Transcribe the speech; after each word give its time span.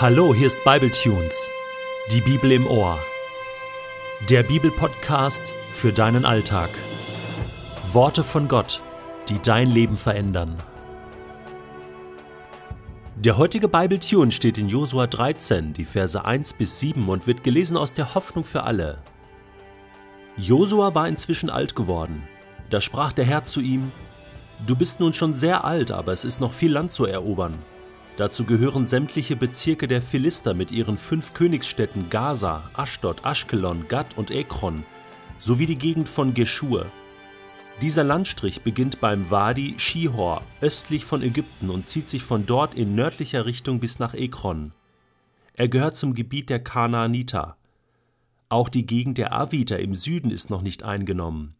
Hallo, 0.00 0.34
hier 0.34 0.46
ist 0.46 0.64
Bibletunes, 0.64 1.50
die 2.10 2.22
Bibel 2.22 2.52
im 2.52 2.66
Ohr. 2.66 2.98
Der 4.30 4.42
Bibelpodcast 4.42 5.52
für 5.74 5.92
deinen 5.92 6.24
Alltag. 6.24 6.70
Worte 7.92 8.24
von 8.24 8.48
Gott, 8.48 8.80
die 9.28 9.38
dein 9.42 9.70
Leben 9.70 9.98
verändern. 9.98 10.56
Der 13.14 13.36
heutige 13.36 13.68
Bibletune 13.68 14.32
steht 14.32 14.56
in 14.56 14.70
Josua 14.70 15.06
13, 15.06 15.74
die 15.74 15.84
Verse 15.84 16.24
1 16.24 16.54
bis 16.54 16.80
7 16.80 17.06
und 17.06 17.26
wird 17.26 17.44
gelesen 17.44 17.76
aus 17.76 17.92
der 17.92 18.14
Hoffnung 18.14 18.44
für 18.44 18.62
alle. 18.62 18.96
Josua 20.38 20.94
war 20.94 21.08
inzwischen 21.08 21.50
alt 21.50 21.76
geworden. 21.76 22.22
Da 22.70 22.80
sprach 22.80 23.12
der 23.12 23.26
Herr 23.26 23.44
zu 23.44 23.60
ihm: 23.60 23.92
Du 24.66 24.76
bist 24.76 24.98
nun 24.98 25.12
schon 25.12 25.34
sehr 25.34 25.62
alt, 25.66 25.90
aber 25.90 26.14
es 26.14 26.24
ist 26.24 26.40
noch 26.40 26.54
viel 26.54 26.72
Land 26.72 26.90
zu 26.90 27.04
erobern. 27.04 27.58
Dazu 28.20 28.44
gehören 28.44 28.84
sämtliche 28.84 29.34
Bezirke 29.34 29.88
der 29.88 30.02
Philister 30.02 30.52
mit 30.52 30.72
ihren 30.72 30.98
fünf 30.98 31.32
Königsstädten 31.32 32.10
Gaza, 32.10 32.68
Aschdod, 32.74 33.24
Aschkelon, 33.24 33.88
Gad 33.88 34.18
und 34.18 34.30
Ekron, 34.30 34.84
sowie 35.38 35.64
die 35.64 35.78
Gegend 35.78 36.06
von 36.06 36.34
Geschur. 36.34 36.84
Dieser 37.80 38.04
Landstrich 38.04 38.60
beginnt 38.60 39.00
beim 39.00 39.30
Wadi 39.30 39.74
Shihor 39.78 40.42
östlich 40.60 41.06
von 41.06 41.22
Ägypten 41.22 41.70
und 41.70 41.88
zieht 41.88 42.10
sich 42.10 42.22
von 42.22 42.44
dort 42.44 42.74
in 42.74 42.94
nördlicher 42.94 43.46
Richtung 43.46 43.80
bis 43.80 43.98
nach 43.98 44.12
Ekron. 44.12 44.72
Er 45.54 45.68
gehört 45.68 45.96
zum 45.96 46.12
Gebiet 46.12 46.50
der 46.50 46.62
Kanaaniter. 46.62 47.56
Auch 48.50 48.68
die 48.68 48.84
Gegend 48.84 49.16
der 49.16 49.32
Aviter 49.32 49.78
im 49.78 49.94
Süden 49.94 50.30
ist 50.30 50.50
noch 50.50 50.60
nicht 50.60 50.82
eingenommen. 50.82 51.54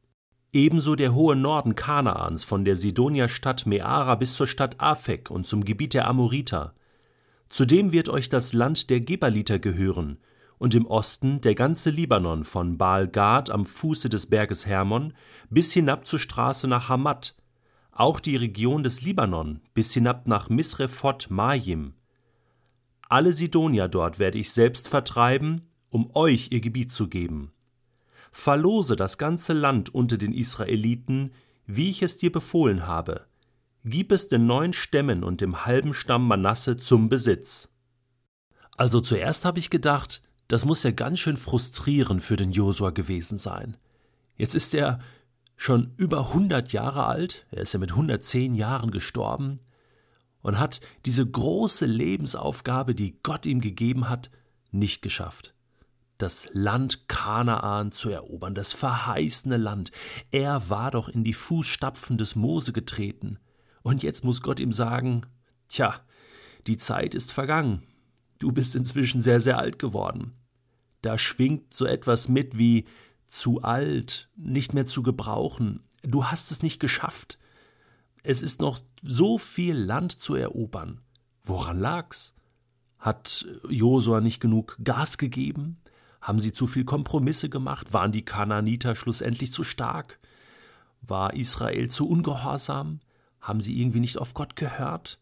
Ebenso 0.52 0.96
der 0.96 1.14
hohe 1.14 1.36
Norden 1.36 1.76
Kanaans 1.76 2.42
von 2.42 2.64
der 2.64 2.74
Sidonierstadt 2.74 3.66
Meara 3.66 4.16
bis 4.16 4.34
zur 4.34 4.48
Stadt 4.48 4.80
Afek 4.80 5.30
und 5.30 5.46
zum 5.46 5.64
Gebiet 5.64 5.94
der 5.94 6.08
Amoriter. 6.08 6.74
Zudem 7.48 7.92
wird 7.92 8.08
euch 8.08 8.28
das 8.28 8.52
Land 8.52 8.90
der 8.90 9.00
Gebaliter 9.00 9.60
gehören 9.60 10.18
und 10.58 10.74
im 10.74 10.86
Osten 10.86 11.40
der 11.40 11.54
ganze 11.54 11.90
Libanon 11.90 12.42
von 12.42 12.78
Baal 12.78 13.06
Gad 13.06 13.48
am 13.48 13.64
Fuße 13.64 14.08
des 14.08 14.26
Berges 14.26 14.66
Hermon 14.66 15.12
bis 15.50 15.72
hinab 15.72 16.08
zur 16.08 16.18
Straße 16.18 16.66
nach 16.66 16.88
Hamat, 16.88 17.36
auch 17.92 18.18
die 18.18 18.34
Region 18.34 18.82
des 18.82 19.02
Libanon 19.02 19.60
bis 19.72 19.94
hinab 19.94 20.26
nach 20.26 20.48
Misrephot 20.48 21.28
Majim. 21.30 21.94
Alle 23.08 23.32
Sidonier 23.32 23.86
dort 23.86 24.18
werde 24.18 24.38
ich 24.38 24.50
selbst 24.50 24.88
vertreiben, 24.88 25.60
um 25.90 26.10
euch 26.14 26.48
ihr 26.50 26.60
Gebiet 26.60 26.90
zu 26.90 27.06
geben 27.06 27.52
verlose 28.30 28.96
das 28.96 29.18
ganze 29.18 29.52
Land 29.52 29.94
unter 29.94 30.16
den 30.16 30.32
Israeliten, 30.32 31.32
wie 31.66 31.90
ich 31.90 32.02
es 32.02 32.16
dir 32.16 32.32
befohlen 32.32 32.86
habe. 32.86 33.26
Gib 33.84 34.12
es 34.12 34.28
den 34.28 34.46
neun 34.46 34.72
Stämmen 34.72 35.24
und 35.24 35.40
dem 35.40 35.64
halben 35.64 35.94
Stamm 35.94 36.26
Manasse 36.26 36.76
zum 36.76 37.08
Besitz. 37.08 37.70
Also 38.76 39.00
zuerst 39.00 39.44
habe 39.44 39.58
ich 39.58 39.70
gedacht, 39.70 40.22
das 40.48 40.64
muss 40.64 40.82
ja 40.82 40.90
ganz 40.90 41.20
schön 41.20 41.36
frustrierend 41.36 42.22
für 42.22 42.36
den 42.36 42.50
Josua 42.50 42.90
gewesen 42.90 43.38
sein. 43.38 43.76
Jetzt 44.36 44.54
ist 44.54 44.74
er 44.74 45.00
schon 45.56 45.92
über 45.96 46.28
100 46.28 46.72
Jahre 46.72 47.06
alt, 47.06 47.46
er 47.50 47.62
ist 47.62 47.72
ja 47.72 47.78
mit 47.78 47.90
110 47.90 48.54
Jahren 48.54 48.90
gestorben 48.90 49.60
und 50.42 50.58
hat 50.58 50.80
diese 51.04 51.26
große 51.26 51.86
Lebensaufgabe, 51.86 52.94
die 52.94 53.18
Gott 53.22 53.44
ihm 53.44 53.60
gegeben 53.60 54.08
hat, 54.08 54.30
nicht 54.72 55.02
geschafft 55.02 55.54
das 56.22 56.48
Land 56.52 57.08
Kanaan 57.08 57.92
zu 57.92 58.10
erobern, 58.10 58.54
das 58.54 58.72
verheißene 58.72 59.56
Land. 59.56 59.90
Er 60.30 60.68
war 60.70 60.90
doch 60.90 61.08
in 61.08 61.24
die 61.24 61.34
Fußstapfen 61.34 62.18
des 62.18 62.36
Mose 62.36 62.72
getreten. 62.72 63.38
Und 63.82 64.02
jetzt 64.02 64.24
muss 64.24 64.42
Gott 64.42 64.60
ihm 64.60 64.72
sagen: 64.72 65.26
Tja, 65.68 66.00
die 66.66 66.76
Zeit 66.76 67.14
ist 67.14 67.32
vergangen. 67.32 67.82
Du 68.38 68.52
bist 68.52 68.74
inzwischen 68.74 69.20
sehr, 69.20 69.40
sehr 69.40 69.58
alt 69.58 69.78
geworden. 69.78 70.32
Da 71.02 71.18
schwingt 71.18 71.72
so 71.72 71.86
etwas 71.86 72.28
mit 72.28 72.58
wie 72.58 72.86
zu 73.26 73.62
alt, 73.62 74.28
nicht 74.36 74.74
mehr 74.74 74.86
zu 74.86 75.02
gebrauchen. 75.02 75.80
Du 76.02 76.26
hast 76.26 76.50
es 76.50 76.62
nicht 76.62 76.80
geschafft. 76.80 77.38
Es 78.22 78.42
ist 78.42 78.60
noch 78.60 78.80
so 79.02 79.38
viel 79.38 79.76
Land 79.76 80.12
zu 80.12 80.34
erobern. 80.34 81.00
Woran 81.42 81.78
lag's? 81.78 82.34
Hat 82.98 83.46
Josua 83.68 84.20
nicht 84.20 84.40
genug 84.40 84.76
Gas 84.82 85.16
gegeben? 85.16 85.80
Haben 86.20 86.40
sie 86.40 86.52
zu 86.52 86.66
viel 86.66 86.84
Kompromisse 86.84 87.48
gemacht? 87.48 87.92
Waren 87.92 88.12
die 88.12 88.24
Kanaaniter 88.24 88.94
schlussendlich 88.94 89.52
zu 89.52 89.64
stark? 89.64 90.18
War 91.00 91.34
Israel 91.34 91.88
zu 91.88 92.08
ungehorsam? 92.08 93.00
Haben 93.40 93.60
sie 93.60 93.80
irgendwie 93.80 94.00
nicht 94.00 94.18
auf 94.18 94.34
Gott 94.34 94.54
gehört? 94.54 95.18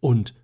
Und 0.00 0.34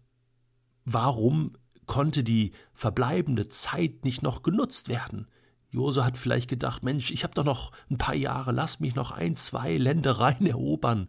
warum 0.84 1.52
konnte 1.86 2.25
die 2.25 2.52
verbleibende 2.72 3.48
Zeit 3.48 4.04
nicht 4.04 4.22
noch 4.22 4.42
genutzt 4.42 4.88
werden? 4.88 5.28
Jose 5.70 6.04
hat 6.04 6.16
vielleicht 6.16 6.48
gedacht, 6.48 6.82
Mensch, 6.82 7.10
ich 7.10 7.25
habe 7.25 7.34
doch 7.34 7.44
noch 7.44 7.72
ein 7.91 7.98
paar 7.98 8.14
Jahre, 8.14 8.52
lass 8.52 8.81
mich 8.81 8.94
noch 8.94 9.10
ein, 9.10 9.36
zwei 9.36 9.76
Ländereien 9.76 10.46
erobern. 10.46 11.08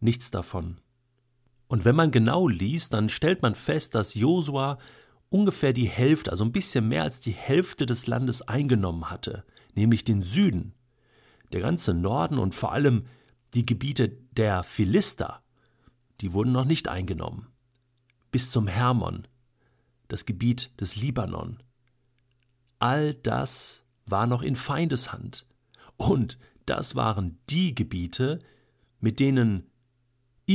Nichts 0.00 0.30
davon. 0.30 0.80
Und 1.66 1.84
wenn 1.84 1.96
man 1.96 2.10
genau 2.10 2.48
liest, 2.48 2.92
dann 2.92 3.08
stellt 3.08 3.42
man 3.42 3.54
fest, 3.54 3.94
dass 3.94 4.14
Josua 4.14 4.78
ungefähr 5.32 5.72
die 5.72 5.88
Hälfte, 5.88 6.30
also 6.30 6.44
ein 6.44 6.52
bisschen 6.52 6.88
mehr 6.88 7.02
als 7.02 7.20
die 7.20 7.32
Hälfte 7.32 7.86
des 7.86 8.06
Landes 8.06 8.42
eingenommen 8.42 9.10
hatte, 9.10 9.44
nämlich 9.74 10.04
den 10.04 10.22
Süden. 10.22 10.74
Der 11.52 11.60
ganze 11.60 11.94
Norden 11.94 12.38
und 12.38 12.54
vor 12.54 12.72
allem 12.72 13.04
die 13.54 13.66
Gebiete 13.66 14.08
der 14.32 14.62
Philister, 14.62 15.42
die 16.20 16.32
wurden 16.32 16.52
noch 16.52 16.64
nicht 16.64 16.88
eingenommen. 16.88 17.48
Bis 18.30 18.50
zum 18.50 18.66
Hermon, 18.66 19.26
das 20.08 20.26
Gebiet 20.26 20.70
des 20.80 20.96
Libanon. 20.96 21.62
All 22.78 23.14
das 23.14 23.84
war 24.06 24.26
noch 24.26 24.42
in 24.42 24.56
Feindeshand. 24.56 25.46
Und 25.96 26.38
das 26.66 26.96
waren 26.96 27.38
die 27.48 27.74
Gebiete, 27.74 28.38
mit 29.00 29.20
denen 29.20 29.70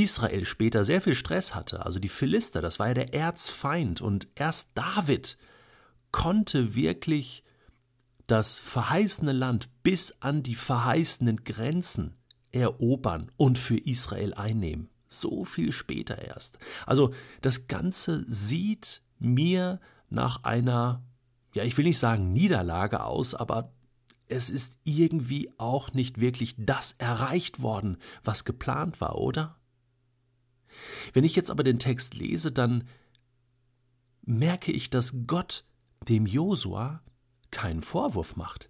Israel 0.04 0.46
später 0.46 0.84
sehr 0.84 1.02
viel 1.02 1.16
Stress 1.16 1.56
hatte, 1.56 1.86
also 1.86 2.00
die 2.00 2.10
Philister, 2.10 2.62
das 2.62 2.80
war 2.80 2.90
ja 2.90 2.94
der 2.94 3.14
Erzfeind, 3.14 4.02
und 4.02 4.28
erst 4.36 4.72
David 4.76 5.38
konnte 6.12 6.76
wirklich 6.76 7.44
das 8.28 8.58
verheißene 8.60 9.32
Land 9.32 9.70
bis 9.84 10.18
an 10.22 10.44
die 10.44 10.56
verheißenen 10.56 11.44
Grenzen 11.44 12.16
erobern 12.52 13.32
und 13.38 13.58
für 13.58 13.78
Israel 13.78 14.34
einnehmen. 14.34 14.90
So 15.08 15.46
viel 15.46 15.72
später 15.72 16.22
erst. 16.22 16.60
Also 16.86 17.14
das 17.42 17.68
Ganze 17.68 18.26
sieht 18.28 19.02
mir 19.20 19.80
nach 20.10 20.44
einer, 20.44 21.04
ja, 21.54 21.64
ich 21.64 21.78
will 21.78 21.86
nicht 21.86 22.00
sagen 22.00 22.34
Niederlage 22.34 23.04
aus, 23.04 23.34
aber 23.34 23.72
es 24.28 24.50
ist 24.50 24.78
irgendwie 24.84 25.50
auch 25.58 25.94
nicht 25.94 26.20
wirklich 26.20 26.56
das 26.58 26.94
erreicht 26.94 27.62
worden, 27.62 27.98
was 28.24 28.44
geplant 28.44 29.00
war, 29.00 29.16
oder? 29.16 29.56
Wenn 31.14 31.24
ich 31.24 31.36
jetzt 31.36 31.52
aber 31.52 31.64
den 31.64 31.80
Text 31.80 32.16
lese, 32.16 32.52
dann 32.52 32.86
merke 34.24 34.72
ich, 34.72 34.90
dass 34.90 35.26
Gott 35.26 35.64
dem 36.08 36.26
Josua 36.26 37.02
keinen 37.52 37.82
Vorwurf 37.82 38.36
macht. 38.36 38.70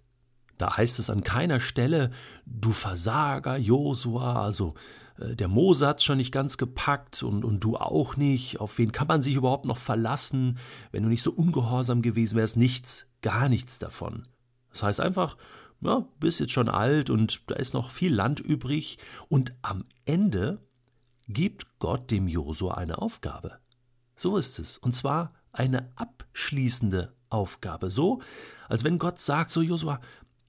Da 0.56 0.76
heißt 0.76 0.98
es 0.98 1.08
an 1.08 1.22
keiner 1.22 1.60
Stelle, 1.60 2.10
du 2.44 2.70
Versager, 2.72 3.56
Josua, 3.56 4.42
also 4.42 4.74
äh, 5.18 5.36
der 5.36 5.48
Mose 5.48 5.86
hat's 5.86 6.04
schon 6.04 6.18
nicht 6.18 6.32
ganz 6.32 6.58
gepackt 6.58 7.22
und, 7.22 7.44
und 7.44 7.60
du 7.60 7.76
auch 7.76 8.16
nicht. 8.16 8.60
Auf 8.60 8.78
wen 8.78 8.92
kann 8.92 9.06
man 9.06 9.22
sich 9.22 9.36
überhaupt 9.36 9.66
noch 9.66 9.76
verlassen, 9.76 10.58
wenn 10.90 11.04
du 11.04 11.08
nicht 11.08 11.22
so 11.22 11.32
ungehorsam 11.32 12.02
gewesen 12.02 12.36
wärst? 12.36 12.56
Nichts, 12.56 13.06
gar 13.22 13.48
nichts 13.48 13.78
davon. 13.78 14.26
Das 14.70 14.82
heißt 14.82 15.00
einfach, 15.00 15.36
ja, 15.80 16.06
bist 16.18 16.40
jetzt 16.40 16.52
schon 16.52 16.68
alt 16.68 17.08
und 17.08 17.50
da 17.50 17.54
ist 17.54 17.72
noch 17.72 17.90
viel 17.90 18.12
Land 18.12 18.40
übrig. 18.40 18.98
Und 19.28 19.54
am 19.62 19.84
Ende 20.04 20.60
gibt 21.28 21.78
Gott 21.78 22.10
dem 22.10 22.26
Josua 22.26 22.74
eine 22.74 22.98
Aufgabe. 22.98 23.58
So 24.16 24.36
ist 24.36 24.58
es. 24.58 24.78
Und 24.78 24.96
zwar 24.96 25.32
eine 25.52 25.92
abschließende 25.96 27.14
Aufgabe. 27.28 27.90
So, 27.90 28.20
als 28.68 28.84
wenn 28.84 28.98
Gott 28.98 29.20
sagt, 29.20 29.50
so 29.50 29.60
Josua, 29.60 30.00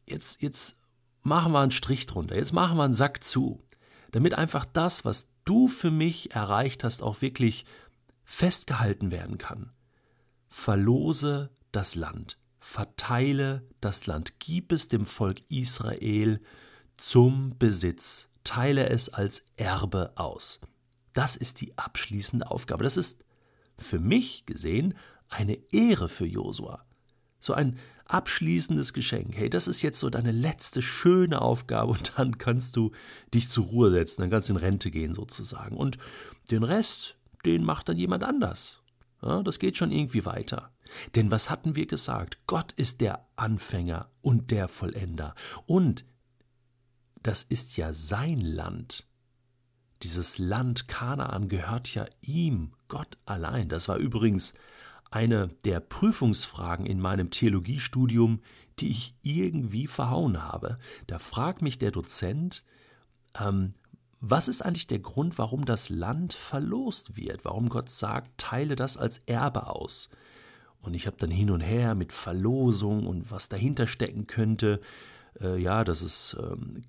jetzt, 0.08 0.42
jetzt 0.42 0.76
machen 1.22 1.52
wir 1.52 1.60
einen 1.60 1.72
Strich 1.72 2.06
drunter, 2.06 2.36
jetzt 2.36 2.54
machen 2.54 2.78
wir 2.78 2.84
einen 2.84 2.94
Sack 2.94 3.24
zu, 3.24 3.62
damit 4.12 4.34
einfach 4.34 4.66
das, 4.66 5.06
was 5.06 5.28
du 5.46 5.68
für 5.68 5.92
mich 5.92 6.34
erreicht 6.34 6.84
hast, 6.84 7.04
auch 7.04 7.22
wirklich 7.22 7.66
festgehalten 8.24 9.12
werden 9.12 9.38
kann. 9.38 9.72
Verlose 10.48 11.50
das 11.72 11.96
Land, 11.96 12.40
verteile 12.60 13.68
das 13.82 14.08
Land, 14.08 14.40
gib 14.40 14.72
es 14.72 14.88
dem 14.88 15.06
Volk 15.06 15.42
Israel 15.50 16.42
zum 16.98 17.58
Besitz 17.58 18.30
teile 18.50 18.90
es 18.90 19.10
als 19.10 19.44
Erbe 19.58 20.12
aus. 20.16 20.60
Das 21.20 21.36
ist 21.36 21.60
die 21.60 21.78
abschließende 21.78 22.50
Aufgabe. 22.50 22.86
Das 22.86 22.96
ist 22.96 23.26
für 23.78 24.00
mich 24.00 24.46
gesehen 24.46 24.94
eine 25.28 25.60
Ehre 25.74 26.08
für 26.08 26.26
Josua. 26.26 26.86
So 27.42 27.52
ein 27.52 27.78
abschließendes 28.06 28.94
Geschenk. 28.94 29.36
Hey, 29.36 29.50
das 29.50 29.68
ist 29.68 29.82
jetzt 29.82 30.00
so 30.00 30.10
deine 30.10 30.32
letzte 30.32 30.82
schöne 30.82 31.42
Aufgabe 31.42 31.92
und 31.92 32.14
dann 32.18 32.38
kannst 32.38 32.78
du 32.78 32.94
dich 33.34 33.50
zur 33.50 33.66
Ruhe 33.66 33.92
setzen, 33.92 34.22
dann 34.22 34.30
kannst 34.30 34.48
du 34.48 34.54
in 34.54 34.60
Rente 34.60 34.92
gehen 34.92 35.14
sozusagen. 35.14 35.76
Und 35.76 35.98
den 36.52 36.64
Rest, 36.64 37.18
den 37.46 37.66
macht 37.66 37.90
dann 37.90 37.98
jemand 37.98 38.24
anders. 38.24 38.82
Ja, 39.22 39.44
das 39.44 39.60
geht 39.60 39.76
schon 39.76 39.92
irgendwie 39.92 40.26
weiter. 40.26 40.72
Denn 41.16 41.32
was 41.32 41.50
hatten 41.50 41.76
wir 41.76 41.86
gesagt? 41.86 42.38
Gott 42.48 42.72
ist 42.72 43.02
der 43.02 43.28
Anfänger 43.36 44.10
und 44.22 44.52
der 44.52 44.70
Vollender. 44.70 45.36
Und 45.66 46.06
das 47.22 47.44
ist 47.44 47.76
ja 47.76 47.92
sein 47.92 48.40
Land. 48.40 49.09
Dieses 50.04 50.38
Land 50.38 50.88
Kanaan 50.88 51.50
gehört 51.50 51.94
ja 51.94 52.06
ihm, 52.22 52.72
Gott 52.88 53.18
allein. 53.26 53.70
Das 53.70 53.88
war 53.90 53.98
übrigens 53.98 54.54
eine 55.12 55.50
der 55.66 55.80
Prüfungsfragen 55.80 56.86
in 56.86 57.00
meinem 57.00 57.32
Theologiestudium, 57.32 58.42
die 58.80 58.90
ich 58.90 59.16
irgendwie 59.24 59.88
verhauen 59.88 60.44
habe. 60.44 60.78
Da 61.08 61.20
fragt 61.20 61.62
mich 61.62 61.80
der 61.80 61.92
Dozent, 61.92 62.64
ähm, 63.40 63.74
was 64.22 64.48
ist 64.48 64.62
eigentlich 64.62 64.88
der 64.88 65.00
Grund, 65.00 65.38
warum 65.38 65.66
das 65.66 65.90
Land 65.90 66.34
verlost 66.34 67.16
wird? 67.16 67.46
Warum 67.46 67.70
Gott 67.70 67.90
sagt, 67.90 68.38
teile 68.38 68.76
das 68.76 68.98
als 68.98 69.20
Erbe 69.20 69.68
aus? 69.68 70.10
Und 70.82 70.94
ich 70.94 71.08
habe 71.08 71.18
dann 71.18 71.32
hin 71.32 71.52
und 71.52 71.62
her 71.62 71.96
mit 71.96 72.12
Verlosung 72.12 73.08
und 73.08 73.32
was 73.32 73.50
dahinter 73.50 73.88
stecken 73.88 74.28
könnte. 74.28 74.82
Äh, 75.40 75.58
ja, 75.62 75.84
dass 75.84 76.02
es 76.02 76.38
ähm, 76.40 76.84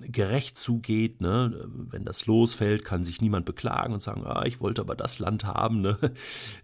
gerecht 0.00 0.58
zugeht. 0.58 1.20
Ne? 1.20 1.68
Wenn 1.68 2.04
das 2.04 2.26
losfällt, 2.26 2.84
kann 2.84 3.04
sich 3.04 3.20
niemand 3.20 3.46
beklagen 3.46 3.94
und 3.94 4.00
sagen, 4.00 4.24
ah, 4.24 4.44
ich 4.44 4.60
wollte 4.60 4.80
aber 4.80 4.96
das 4.96 5.18
Land 5.18 5.44
haben. 5.44 5.80
Ne? 5.80 5.98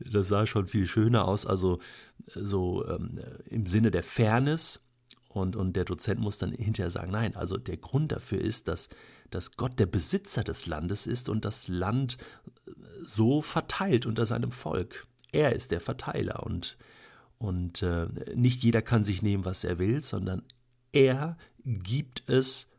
Das 0.01 0.29
sah 0.29 0.47
schon 0.47 0.67
viel 0.67 0.87
schöner 0.87 1.27
aus. 1.27 1.47
Also 1.47 1.79
so 2.27 2.87
ähm, 2.89 3.21
im 3.47 3.67
Sinne 3.67 3.91
der 3.91 4.03
Fairness. 4.03 4.81
Und, 5.29 5.55
und 5.55 5.77
der 5.77 5.85
Dozent 5.85 6.19
muss 6.19 6.39
dann 6.39 6.51
hinterher 6.51 6.91
sagen, 6.91 7.13
nein, 7.13 7.37
also 7.37 7.57
der 7.57 7.77
Grund 7.77 8.11
dafür 8.11 8.41
ist, 8.41 8.67
dass, 8.67 8.89
dass 9.31 9.57
Gott 9.57 9.79
der 9.79 9.87
Besitzer 9.87 10.43
des 10.43 10.67
Landes 10.67 11.07
ist 11.07 11.29
und 11.29 11.45
das 11.45 11.69
Land 11.69 12.19
so 13.01 13.41
verteilt 13.41 14.07
unter 14.07 14.27
seinem 14.27 14.51
Volk. 14.51 15.07
Er 15.31 15.55
ist 15.55 15.71
der 15.71 15.81
Verteiler 15.81 16.43
und, 16.43 16.77
und 17.39 17.83
äh, 17.83 18.09
nicht 18.35 18.65
jeder 18.65 18.83
kann 18.83 19.05
sich 19.05 19.23
nehmen, 19.23 19.45
was 19.45 19.63
er 19.63 19.79
will, 19.79 20.03
sondern 20.03 20.43
er 20.93 21.37
gibt 21.65 22.29
es 22.29 22.71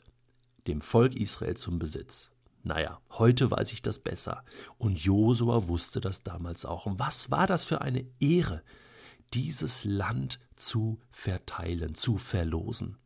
dem 0.67 0.81
Volk 0.81 1.15
Israel 1.15 1.55
zum 1.55 1.79
Besitz. 1.79 2.31
Naja, 2.63 2.99
heute 3.11 3.49
weiß 3.49 3.73
ich 3.73 3.81
das 3.81 3.99
besser. 3.99 4.43
Und 4.77 4.99
Josua 5.03 5.67
wusste 5.67 5.99
das 5.99 6.23
damals 6.23 6.65
auch. 6.65 6.85
Und 6.85 6.99
was 6.99 7.31
war 7.31 7.47
das 7.47 7.63
für 7.63 7.81
eine 7.81 8.05
Ehre, 8.19 8.61
dieses 9.33 9.83
Land 9.83 10.39
zu 10.55 10.99
verteilen, 11.09 11.95
zu 11.95 12.17
verlosen? 12.17 12.97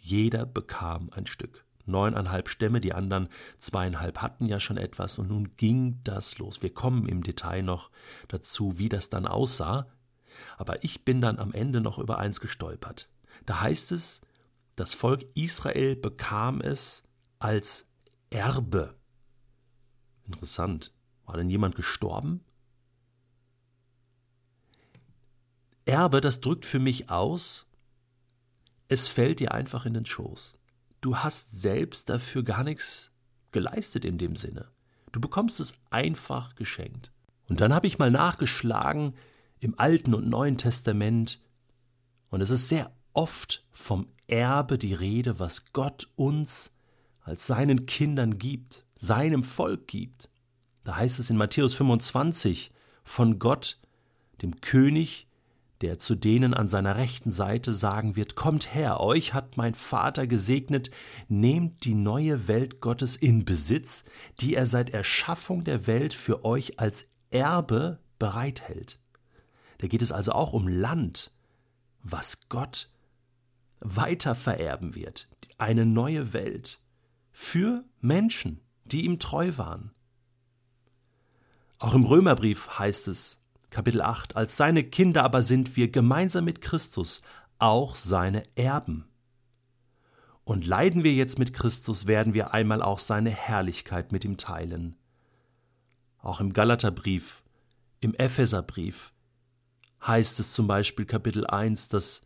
Jeder 0.00 0.44
bekam 0.44 1.08
ein 1.12 1.26
Stück. 1.26 1.64
Neuneinhalb 1.86 2.48
Stämme, 2.48 2.80
die 2.80 2.92
anderen 2.94 3.28
zweieinhalb 3.58 4.22
hatten 4.22 4.46
ja 4.46 4.58
schon 4.58 4.78
etwas, 4.78 5.18
und 5.18 5.28
nun 5.28 5.56
ging 5.56 6.00
das 6.02 6.38
los. 6.38 6.62
Wir 6.62 6.72
kommen 6.72 7.06
im 7.06 7.22
Detail 7.22 7.62
noch 7.62 7.90
dazu, 8.28 8.78
wie 8.78 8.88
das 8.88 9.10
dann 9.10 9.26
aussah. 9.26 9.86
Aber 10.56 10.82
ich 10.82 11.04
bin 11.04 11.20
dann 11.20 11.38
am 11.38 11.52
Ende 11.52 11.80
noch 11.80 11.98
über 11.98 12.18
eins 12.18 12.40
gestolpert. 12.40 13.08
Da 13.46 13.60
heißt 13.60 13.92
es, 13.92 14.22
das 14.76 14.94
Volk 14.94 15.24
Israel 15.34 15.96
bekam 15.96 16.60
es 16.60 17.04
als 17.38 17.88
Erbe. 18.30 18.94
Interessant. 20.26 20.92
War 21.26 21.36
denn 21.36 21.50
jemand 21.50 21.74
gestorben? 21.76 22.44
Erbe, 25.84 26.20
das 26.20 26.40
drückt 26.40 26.64
für 26.64 26.78
mich 26.78 27.10
aus, 27.10 27.66
es 28.88 29.08
fällt 29.08 29.40
dir 29.40 29.52
einfach 29.52 29.86
in 29.86 29.94
den 29.94 30.06
Schoß. 30.06 30.56
Du 31.00 31.18
hast 31.18 31.60
selbst 31.60 32.08
dafür 32.08 32.42
gar 32.42 32.64
nichts 32.64 33.12
geleistet 33.52 34.04
in 34.04 34.18
dem 34.18 34.36
Sinne. 34.36 34.70
Du 35.12 35.20
bekommst 35.20 35.60
es 35.60 35.74
einfach 35.90 36.54
geschenkt. 36.54 37.12
Und 37.48 37.60
dann 37.60 37.74
habe 37.74 37.86
ich 37.86 37.98
mal 37.98 38.10
nachgeschlagen 38.10 39.14
im 39.60 39.78
Alten 39.78 40.14
und 40.14 40.28
Neuen 40.28 40.58
Testament, 40.58 41.40
und 42.30 42.40
es 42.40 42.50
ist 42.50 42.68
sehr 42.68 42.90
oft 43.12 43.64
vom 43.70 44.08
Erbe 44.28 44.78
die 44.78 44.94
Rede, 44.94 45.38
was 45.38 45.72
Gott 45.72 46.08
uns 46.16 46.72
als 47.20 47.46
seinen 47.46 47.86
Kindern 47.86 48.38
gibt, 48.38 48.84
seinem 48.96 49.42
Volk 49.42 49.88
gibt. 49.88 50.28
Da 50.84 50.96
heißt 50.96 51.18
es 51.18 51.30
in 51.30 51.36
Matthäus 51.36 51.74
25 51.74 52.70
von 53.02 53.38
Gott, 53.38 53.78
dem 54.42 54.60
König, 54.60 55.26
der 55.80 55.98
zu 55.98 56.14
denen 56.14 56.54
an 56.54 56.68
seiner 56.68 56.96
rechten 56.96 57.30
Seite 57.30 57.72
sagen 57.72 58.16
wird, 58.16 58.36
Kommt 58.36 58.74
her, 58.74 59.00
euch 59.00 59.34
hat 59.34 59.56
mein 59.56 59.74
Vater 59.74 60.26
gesegnet, 60.26 60.90
nehmt 61.28 61.84
die 61.84 61.94
neue 61.94 62.48
Welt 62.48 62.80
Gottes 62.80 63.16
in 63.16 63.44
Besitz, 63.44 64.04
die 64.40 64.54
er 64.54 64.66
seit 64.66 64.90
Erschaffung 64.90 65.64
der 65.64 65.86
Welt 65.86 66.14
für 66.14 66.44
euch 66.44 66.78
als 66.78 67.02
Erbe 67.30 67.98
bereithält. 68.18 68.98
Da 69.78 69.88
geht 69.88 70.02
es 70.02 70.12
also 70.12 70.32
auch 70.32 70.52
um 70.52 70.68
Land, 70.68 71.32
was 72.02 72.48
Gott 72.48 72.88
weiter 73.80 74.34
vererben 74.34 74.94
wird. 74.94 75.28
Eine 75.58 75.86
neue 75.86 76.32
Welt 76.32 76.80
für 77.32 77.84
Menschen, 78.00 78.60
die 78.84 79.04
ihm 79.04 79.18
treu 79.18 79.52
waren. 79.56 79.92
Auch 81.78 81.94
im 81.94 82.04
Römerbrief 82.04 82.78
heißt 82.78 83.08
es, 83.08 83.42
Kapitel 83.70 84.00
8, 84.00 84.36
als 84.36 84.56
seine 84.56 84.84
Kinder 84.84 85.24
aber 85.24 85.42
sind 85.42 85.76
wir 85.76 85.90
gemeinsam 85.90 86.44
mit 86.44 86.60
Christus 86.60 87.22
auch 87.58 87.96
seine 87.96 88.44
Erben. 88.54 89.08
Und 90.44 90.66
leiden 90.66 91.02
wir 91.02 91.12
jetzt 91.12 91.38
mit 91.38 91.54
Christus, 91.54 92.06
werden 92.06 92.34
wir 92.34 92.54
einmal 92.54 92.82
auch 92.82 92.98
seine 92.98 93.30
Herrlichkeit 93.30 94.12
mit 94.12 94.24
ihm 94.24 94.36
teilen. 94.36 94.96
Auch 96.18 96.40
im 96.40 96.52
Galaterbrief, 96.52 97.42
im 98.00 98.14
Epheserbrief 98.14 99.12
heißt 100.06 100.38
es 100.40 100.52
zum 100.52 100.66
Beispiel 100.66 101.06
Kapitel 101.06 101.46
1, 101.46 101.88
dass 101.88 102.22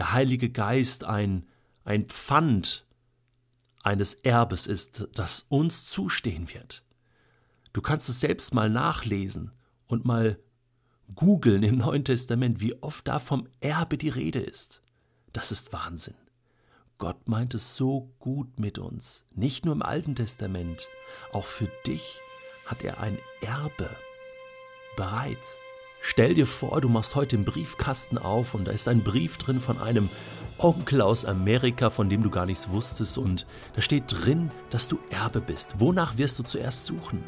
der 0.00 0.14
Heilige 0.14 0.48
Geist 0.48 1.04
ein, 1.04 1.46
ein 1.84 2.06
Pfand 2.06 2.86
eines 3.82 4.14
Erbes 4.14 4.66
ist, 4.66 5.06
das 5.12 5.44
uns 5.50 5.84
zustehen 5.84 6.48
wird. 6.54 6.86
Du 7.74 7.82
kannst 7.82 8.08
es 8.08 8.18
selbst 8.18 8.54
mal 8.54 8.70
nachlesen 8.70 9.52
und 9.88 10.06
mal 10.06 10.38
googeln 11.14 11.62
im 11.62 11.76
Neuen 11.76 12.02
Testament, 12.02 12.62
wie 12.62 12.82
oft 12.82 13.06
da 13.08 13.18
vom 13.18 13.46
Erbe 13.60 13.98
die 13.98 14.08
Rede 14.08 14.40
ist. 14.40 14.80
Das 15.34 15.52
ist 15.52 15.74
Wahnsinn. 15.74 16.16
Gott 16.96 17.28
meint 17.28 17.52
es 17.52 17.76
so 17.76 18.10
gut 18.20 18.58
mit 18.58 18.78
uns, 18.78 19.26
nicht 19.34 19.66
nur 19.66 19.74
im 19.74 19.82
Alten 19.82 20.14
Testament, 20.14 20.88
auch 21.34 21.44
für 21.44 21.68
dich 21.86 22.22
hat 22.64 22.82
er 22.84 23.00
ein 23.00 23.18
Erbe 23.42 23.90
bereit. 24.96 25.36
Stell 26.02 26.34
dir 26.34 26.46
vor, 26.46 26.80
du 26.80 26.88
machst 26.88 27.14
heute 27.14 27.36
den 27.36 27.44
Briefkasten 27.44 28.16
auf 28.16 28.54
und 28.54 28.64
da 28.64 28.72
ist 28.72 28.88
ein 28.88 29.04
Brief 29.04 29.36
drin 29.36 29.60
von 29.60 29.78
einem 29.78 30.08
Onkel 30.56 31.02
aus 31.02 31.26
Amerika, 31.26 31.90
von 31.90 32.08
dem 32.08 32.22
du 32.22 32.30
gar 32.30 32.46
nichts 32.46 32.70
wusstest 32.70 33.18
und 33.18 33.46
da 33.74 33.82
steht 33.82 34.04
drin, 34.08 34.50
dass 34.70 34.88
du 34.88 34.98
Erbe 35.10 35.40
bist. 35.40 35.78
Wonach 35.78 36.16
wirst 36.16 36.38
du 36.38 36.42
zuerst 36.42 36.86
suchen? 36.86 37.22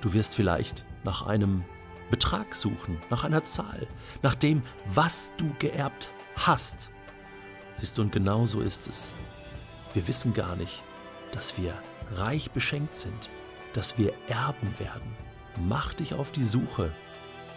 Du 0.00 0.14
wirst 0.14 0.34
vielleicht 0.34 0.86
nach 1.04 1.26
einem 1.26 1.62
Betrag 2.10 2.54
suchen, 2.54 2.98
nach 3.10 3.24
einer 3.24 3.44
Zahl, 3.44 3.86
nach 4.22 4.34
dem, 4.34 4.62
was 4.86 5.32
du 5.36 5.52
geerbt 5.58 6.10
hast. 6.36 6.90
Siehst 7.76 7.98
du, 7.98 8.02
und 8.02 8.12
genau 8.12 8.46
so 8.46 8.60
ist 8.62 8.88
es. 8.88 9.12
Wir 9.92 10.08
wissen 10.08 10.32
gar 10.32 10.56
nicht, 10.56 10.82
dass 11.32 11.58
wir 11.58 11.74
reich 12.14 12.50
beschenkt 12.50 12.96
sind, 12.96 13.30
dass 13.74 13.98
wir 13.98 14.14
erben 14.28 14.78
werden. 14.78 15.16
Mach 15.68 15.92
dich 15.92 16.14
auf 16.14 16.32
die 16.32 16.44
Suche 16.44 16.90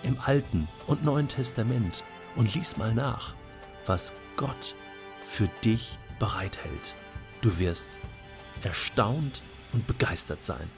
im 0.03 0.17
Alten 0.25 0.67
und 0.87 1.03
Neuen 1.03 1.27
Testament 1.27 2.03
und 2.35 2.53
lies 2.55 2.77
mal 2.77 2.93
nach, 2.93 3.33
was 3.85 4.13
Gott 4.35 4.75
für 5.25 5.47
dich 5.63 5.97
bereithält. 6.19 6.95
Du 7.41 7.59
wirst 7.59 7.91
erstaunt 8.63 9.41
und 9.73 9.87
begeistert 9.87 10.43
sein. 10.43 10.69